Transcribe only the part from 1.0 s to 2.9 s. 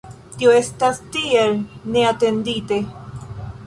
tiel neatendite.